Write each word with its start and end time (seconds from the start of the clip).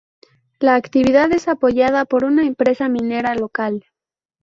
La 0.59 0.73
actividad 0.73 1.31
es 1.31 1.47
apoyada 1.47 2.05
por 2.05 2.23
una 2.25 2.43
empresa 2.47 2.89
minera 2.89 3.35
local. 3.35 3.85